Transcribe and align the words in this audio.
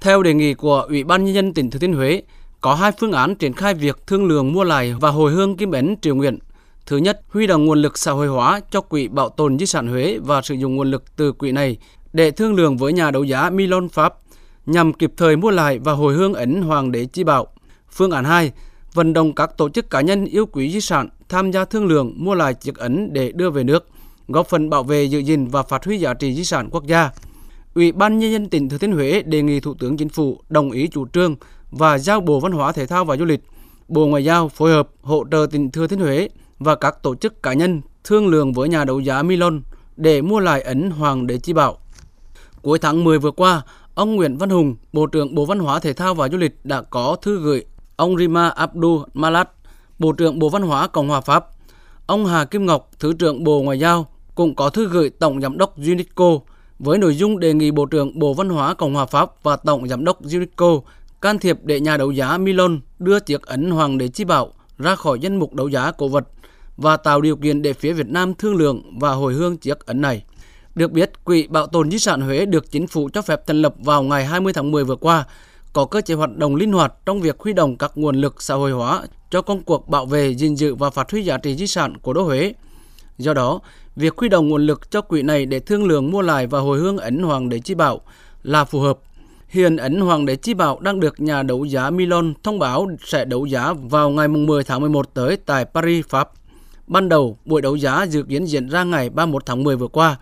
Theo 0.00 0.22
đề 0.22 0.34
nghị 0.34 0.54
của 0.54 0.80
Ủy 0.88 1.04
ban 1.04 1.24
Nhân 1.24 1.34
dân 1.34 1.54
tỉnh 1.54 1.70
Thừa 1.70 1.78
Thiên 1.78 1.94
Huế, 1.94 2.22
có 2.60 2.74
hai 2.74 2.92
phương 2.92 3.12
án 3.12 3.34
triển 3.34 3.52
khai 3.52 3.74
việc 3.74 4.06
thương 4.06 4.26
lượng 4.26 4.52
mua 4.52 4.64
lại 4.64 4.94
và 5.00 5.10
hồi 5.10 5.32
hương 5.32 5.56
kim 5.56 5.70
ấn 5.70 5.96
triều 6.00 6.14
nguyện. 6.14 6.38
Thứ 6.86 6.96
nhất, 6.96 7.20
huy 7.28 7.46
động 7.46 7.66
nguồn 7.66 7.82
lực 7.82 7.98
xã 7.98 8.12
hội 8.12 8.26
hóa 8.26 8.60
cho 8.70 8.80
quỹ 8.80 9.08
bảo 9.08 9.28
tồn 9.28 9.58
di 9.58 9.66
sản 9.66 9.88
Huế 9.88 10.18
và 10.22 10.42
sử 10.42 10.54
dụng 10.54 10.76
nguồn 10.76 10.90
lực 10.90 11.16
từ 11.16 11.32
quỹ 11.32 11.52
này 11.52 11.76
để 12.12 12.30
thương 12.30 12.54
lượng 12.54 12.76
với 12.76 12.92
nhà 12.92 13.10
đấu 13.10 13.24
giá 13.24 13.50
Milon 13.50 13.88
Pháp 13.88 14.14
nhằm 14.66 14.92
kịp 14.92 15.12
thời 15.16 15.36
mua 15.36 15.50
lại 15.50 15.78
và 15.78 15.92
hồi 15.92 16.14
hương 16.14 16.34
ấn 16.34 16.62
Hoàng 16.62 16.92
đế 16.92 17.04
Chi 17.04 17.24
Bảo. 17.24 17.46
Phương 17.90 18.10
án 18.10 18.24
2, 18.24 18.52
vận 18.94 19.12
động 19.12 19.34
các 19.34 19.56
tổ 19.56 19.68
chức 19.68 19.90
cá 19.90 20.00
nhân 20.00 20.24
yêu 20.24 20.46
quý 20.46 20.72
di 20.72 20.80
sản 20.80 21.08
tham 21.28 21.50
gia 21.50 21.64
thương 21.64 21.86
lượng 21.86 22.14
mua 22.16 22.34
lại 22.34 22.54
chiếc 22.54 22.76
ấn 22.76 23.12
để 23.12 23.32
đưa 23.32 23.50
về 23.50 23.64
nước, 23.64 23.88
góp 24.28 24.48
phần 24.48 24.70
bảo 24.70 24.82
vệ 24.82 25.04
giữ 25.04 25.18
gìn 25.18 25.46
và 25.46 25.62
phát 25.62 25.84
huy 25.84 25.98
giá 25.98 26.14
trị 26.14 26.34
di 26.34 26.44
sản 26.44 26.68
quốc 26.70 26.86
gia. 26.86 27.10
Ủy 27.78 27.92
ban 27.92 28.18
nhân 28.18 28.32
dân 28.32 28.48
tỉnh 28.48 28.68
Thừa 28.68 28.78
Thiên 28.78 28.92
Huế 28.92 29.22
đề 29.22 29.42
nghị 29.42 29.60
Thủ 29.60 29.74
tướng 29.74 29.96
Chính 29.96 30.08
phủ 30.08 30.40
đồng 30.48 30.70
ý 30.70 30.88
chủ 30.88 31.06
trương 31.06 31.36
và 31.70 31.98
giao 31.98 32.20
Bộ 32.20 32.40
Văn 32.40 32.52
hóa 32.52 32.72
Thể 32.72 32.86
thao 32.86 33.04
và 33.04 33.16
Du 33.16 33.24
lịch, 33.24 33.40
Bộ 33.88 34.06
Ngoại 34.06 34.24
giao 34.24 34.48
phối 34.48 34.70
hợp 34.70 34.88
hỗ 35.02 35.24
trợ 35.30 35.46
tỉnh 35.50 35.70
Thừa 35.70 35.86
Thiên 35.86 36.00
Huế 36.00 36.28
và 36.58 36.74
các 36.74 37.02
tổ 37.02 37.14
chức 37.14 37.42
cá 37.42 37.52
nhân 37.52 37.80
thương 38.04 38.28
lượng 38.28 38.52
với 38.52 38.68
nhà 38.68 38.84
đấu 38.84 39.00
giá 39.00 39.22
Milon 39.22 39.62
để 39.96 40.22
mua 40.22 40.40
lại 40.40 40.60
ấn 40.62 40.90
Hoàng 40.90 41.26
đế 41.26 41.38
Chi 41.38 41.52
Bảo. 41.52 41.78
Cuối 42.62 42.78
tháng 42.78 43.04
10 43.04 43.18
vừa 43.18 43.30
qua, 43.30 43.62
ông 43.94 44.16
Nguyễn 44.16 44.36
Văn 44.36 44.50
Hùng, 44.50 44.76
Bộ 44.92 45.06
trưởng 45.06 45.34
Bộ 45.34 45.44
Văn 45.44 45.58
hóa 45.58 45.78
Thể 45.78 45.92
thao 45.92 46.14
và 46.14 46.28
Du 46.28 46.38
lịch 46.38 46.64
đã 46.64 46.82
có 46.82 47.16
thư 47.22 47.40
gửi 47.40 47.64
ông 47.96 48.16
Rima 48.16 48.48
Abdul 48.48 49.02
Malat, 49.14 49.50
Bộ 49.98 50.12
trưởng 50.12 50.38
Bộ 50.38 50.48
Văn 50.48 50.62
hóa 50.62 50.86
Cộng 50.86 51.08
hòa 51.08 51.20
Pháp. 51.20 51.46
Ông 52.06 52.26
Hà 52.26 52.44
Kim 52.44 52.66
Ngọc, 52.66 52.90
Thứ 52.98 53.12
trưởng 53.12 53.44
Bộ 53.44 53.62
Ngoại 53.62 53.78
giao 53.78 54.06
cũng 54.34 54.54
có 54.54 54.70
thư 54.70 54.88
gửi 54.88 55.10
Tổng 55.10 55.40
Giám 55.40 55.58
đốc 55.58 55.76
UNESCO 55.76 56.38
với 56.78 56.98
nội 56.98 57.16
dung 57.16 57.38
đề 57.38 57.54
nghị 57.54 57.70
Bộ 57.70 57.86
trưởng 57.86 58.18
Bộ 58.18 58.34
Văn 58.34 58.48
hóa 58.48 58.74
Cộng 58.74 58.94
hòa 58.94 59.06
Pháp 59.06 59.42
và 59.42 59.56
Tổng 59.56 59.88
Giám 59.88 60.04
đốc 60.04 60.22
UNESCO 60.22 60.80
can 61.22 61.38
thiệp 61.38 61.58
để 61.62 61.80
nhà 61.80 61.96
đấu 61.96 62.10
giá 62.10 62.38
Milon 62.38 62.80
đưa 62.98 63.20
chiếc 63.20 63.42
ấn 63.42 63.70
Hoàng 63.70 63.98
đế 63.98 64.08
Chi 64.08 64.24
Bảo 64.24 64.52
ra 64.78 64.94
khỏi 64.94 65.18
danh 65.20 65.36
mục 65.36 65.54
đấu 65.54 65.68
giá 65.68 65.92
cổ 65.92 66.08
vật 66.08 66.28
và 66.76 66.96
tạo 66.96 67.20
điều 67.20 67.36
kiện 67.36 67.62
để 67.62 67.72
phía 67.72 67.92
Việt 67.92 68.08
Nam 68.08 68.34
thương 68.34 68.56
lượng 68.56 68.98
và 68.98 69.10
hồi 69.10 69.34
hương 69.34 69.56
chiếc 69.56 69.86
ấn 69.86 70.00
này. 70.00 70.24
Được 70.74 70.92
biết, 70.92 71.24
Quỹ 71.24 71.46
Bảo 71.46 71.66
tồn 71.66 71.90
Di 71.90 71.98
sản 71.98 72.20
Huế 72.20 72.46
được 72.46 72.70
chính 72.70 72.86
phủ 72.86 73.08
cho 73.12 73.22
phép 73.22 73.46
thành 73.46 73.62
lập 73.62 73.74
vào 73.78 74.02
ngày 74.02 74.24
20 74.24 74.52
tháng 74.52 74.70
10 74.70 74.84
vừa 74.84 74.96
qua, 74.96 75.24
có 75.72 75.84
cơ 75.84 76.00
chế 76.00 76.14
hoạt 76.14 76.36
động 76.36 76.56
linh 76.56 76.72
hoạt 76.72 76.94
trong 77.06 77.20
việc 77.20 77.36
huy 77.40 77.52
động 77.52 77.76
các 77.76 77.92
nguồn 77.94 78.16
lực 78.16 78.42
xã 78.42 78.54
hội 78.54 78.70
hóa 78.70 79.02
cho 79.30 79.42
công 79.42 79.62
cuộc 79.62 79.88
bảo 79.88 80.06
vệ, 80.06 80.34
gìn 80.34 80.54
giữ 80.54 80.74
và 80.74 80.90
phát 80.90 81.10
huy 81.10 81.22
giá 81.22 81.38
trị 81.38 81.54
di 81.54 81.66
sản 81.66 81.96
của 81.96 82.12
đô 82.12 82.22
Huế. 82.22 82.52
Do 83.18 83.34
đó, 83.34 83.60
việc 83.96 84.18
huy 84.18 84.28
động 84.28 84.48
nguồn 84.48 84.66
lực 84.66 84.90
cho 84.90 85.00
quỹ 85.00 85.22
này 85.22 85.46
để 85.46 85.60
thương 85.60 85.84
lượng 85.84 86.10
mua 86.10 86.22
lại 86.22 86.46
và 86.46 86.60
hồi 86.60 86.78
hương 86.78 86.98
ấn 86.98 87.22
Hoàng 87.22 87.48
đế 87.48 87.58
Chi 87.58 87.74
Bảo 87.74 88.00
là 88.42 88.64
phù 88.64 88.80
hợp. 88.80 88.98
Hiện 89.48 89.76
ấn 89.76 90.00
Hoàng 90.00 90.26
đế 90.26 90.36
Chi 90.36 90.54
Bảo 90.54 90.80
đang 90.80 91.00
được 91.00 91.20
nhà 91.20 91.42
đấu 91.42 91.64
giá 91.64 91.90
Milon 91.90 92.34
thông 92.42 92.58
báo 92.58 92.88
sẽ 93.04 93.24
đấu 93.24 93.46
giá 93.46 93.72
vào 93.72 94.10
ngày 94.10 94.28
10 94.28 94.64
tháng 94.64 94.80
11 94.80 95.14
tới 95.14 95.36
tại 95.36 95.64
Paris, 95.64 96.06
Pháp. 96.06 96.30
Ban 96.86 97.08
đầu, 97.08 97.38
buổi 97.44 97.62
đấu 97.62 97.76
giá 97.76 98.02
dự 98.02 98.22
kiến 98.22 98.44
diễn 98.44 98.68
ra 98.68 98.84
ngày 98.84 99.10
31 99.10 99.46
tháng 99.46 99.64
10 99.64 99.76
vừa 99.76 99.88
qua, 99.88 100.16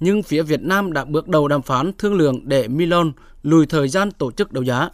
nhưng 0.00 0.22
phía 0.22 0.42
Việt 0.42 0.62
Nam 0.62 0.92
đã 0.92 1.04
bước 1.04 1.28
đầu 1.28 1.48
đàm 1.48 1.62
phán 1.62 1.92
thương 1.98 2.14
lượng 2.14 2.40
để 2.44 2.68
Milon 2.68 3.12
lùi 3.42 3.66
thời 3.66 3.88
gian 3.88 4.10
tổ 4.10 4.30
chức 4.30 4.52
đấu 4.52 4.64
giá. 4.64 4.88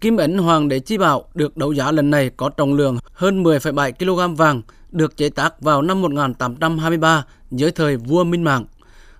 Kim 0.00 0.16
ấn 0.16 0.38
Hoàng 0.38 0.68
đế 0.68 0.80
Chi 0.80 0.98
Bảo 0.98 1.24
được 1.34 1.56
đấu 1.56 1.72
giá 1.72 1.92
lần 1.92 2.10
này 2.10 2.30
có 2.36 2.48
trọng 2.48 2.74
lượng 2.74 2.98
hơn 3.12 3.42
10,7 3.42 3.92
kg 3.92 4.34
vàng, 4.34 4.62
được 4.90 5.16
chế 5.16 5.28
tác 5.28 5.60
vào 5.60 5.82
năm 5.82 6.02
1823 6.02 7.24
dưới 7.50 7.70
thời 7.70 7.96
vua 7.96 8.24
Minh 8.24 8.44
Mạng. 8.44 8.64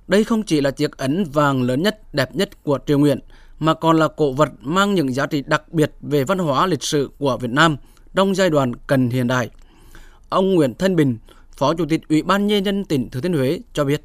Đây 0.08 0.24
không 0.24 0.42
chỉ 0.42 0.60
là 0.60 0.70
chiếc 0.70 0.96
ấn 0.96 1.24
vàng 1.24 1.62
lớn 1.62 1.82
nhất, 1.82 2.14
đẹp 2.14 2.34
nhất 2.34 2.62
của 2.62 2.78
triều 2.86 2.98
Nguyễn 2.98 3.18
mà 3.58 3.74
còn 3.74 3.98
là 3.98 4.08
cổ 4.08 4.32
vật 4.32 4.48
mang 4.60 4.94
những 4.94 5.14
giá 5.14 5.26
trị 5.26 5.42
đặc 5.46 5.72
biệt 5.72 5.92
về 6.00 6.24
văn 6.24 6.38
hóa 6.38 6.66
lịch 6.66 6.82
sử 6.82 7.10
của 7.18 7.36
Việt 7.36 7.50
Nam 7.50 7.76
trong 8.14 8.34
giai 8.34 8.50
đoạn 8.50 8.72
cần 8.86 9.10
hiện 9.10 9.26
đại. 9.26 9.50
Ông 10.28 10.54
Nguyễn 10.54 10.74
Thanh 10.74 10.96
Bình, 10.96 11.18
Phó 11.56 11.74
Chủ 11.74 11.84
tịch 11.88 12.00
Ủy 12.08 12.22
ban 12.22 12.46
Nhân 12.46 12.64
dân 12.64 12.84
tỉnh 12.84 13.10
Thừa 13.10 13.20
Thiên 13.20 13.32
Huế 13.32 13.60
cho 13.72 13.84
biết. 13.84 14.02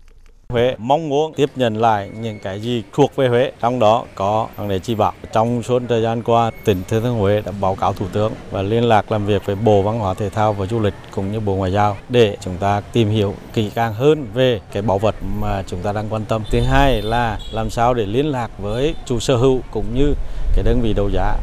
Huế 0.50 0.76
mong 0.78 1.10
muốn 1.10 1.34
tiếp 1.34 1.50
nhận 1.56 1.78
lại 1.78 2.10
những 2.20 2.40
cái 2.40 2.60
gì 2.60 2.84
thuộc 2.94 3.16
về 3.16 3.28
Huế, 3.28 3.52
trong 3.62 3.80
đó 3.80 4.06
có 4.16 4.48
Hoàng 4.56 4.70
đế 4.70 4.80
Chi 4.80 4.96
Bảo. 4.96 5.14
Trong 5.34 5.64
suốt 5.64 5.82
thời 5.90 6.02
gian 6.02 6.24
qua, 6.24 6.52
tỉnh 6.66 6.82
Thừa 6.88 7.00
Thiên 7.00 7.14
Huế 7.14 7.42
đã 7.42 7.52
báo 7.62 7.76
cáo 7.76 7.94
Thủ 7.94 8.06
tướng 8.14 8.32
và 8.52 8.62
liên 8.62 8.84
lạc 8.84 9.12
làm 9.12 9.26
việc 9.26 9.46
với 9.46 9.56
Bộ 9.56 9.82
Văn 9.82 10.00
hóa 10.00 10.14
Thể 10.14 10.30
thao 10.30 10.54
và 10.54 10.66
Du 10.66 10.80
lịch 10.80 10.94
cũng 11.12 11.32
như 11.32 11.40
Bộ 11.40 11.56
Ngoại 11.56 11.72
giao 11.72 11.98
để 12.10 12.38
chúng 12.42 12.58
ta 12.58 12.82
tìm 12.94 13.10
hiểu 13.10 13.34
kỹ 13.54 13.72
càng 13.76 13.94
hơn 13.94 14.28
về 14.34 14.60
cái 14.72 14.82
bảo 14.82 14.98
vật 14.98 15.16
mà 15.40 15.64
chúng 15.68 15.80
ta 15.80 15.94
đang 15.94 16.06
quan 16.10 16.26
tâm. 16.26 16.44
Thứ 16.52 16.62
hai 16.62 17.02
là 17.02 17.40
làm 17.52 17.70
sao 17.70 17.94
để 17.94 18.06
liên 18.06 18.26
lạc 18.26 18.52
với 18.58 18.96
chủ 19.06 19.20
sở 19.20 19.36
hữu 19.36 19.60
cũng 19.72 19.86
như 19.94 20.14
cái 20.56 20.64
đơn 20.64 20.82
vị 20.82 20.94
đấu 20.94 21.10
giá 21.10 21.38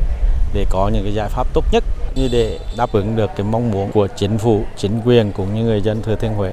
để 0.54 0.64
có 0.70 0.91
những 0.92 1.02
cái 1.04 1.14
giải 1.14 1.28
pháp 1.28 1.46
tốt 1.54 1.64
nhất 1.72 1.84
như 2.14 2.28
để 2.32 2.58
đáp 2.76 2.92
ứng 2.92 3.16
được 3.16 3.30
cái 3.36 3.46
mong 3.50 3.70
muốn 3.70 3.92
của 3.92 4.08
chính 4.16 4.38
phủ, 4.38 4.64
chính 4.76 5.00
quyền 5.04 5.32
cũng 5.32 5.54
như 5.54 5.62
người 5.62 5.80
dân 5.80 6.02
Thừa 6.02 6.16
Thiên 6.16 6.32
Huế. 6.32 6.52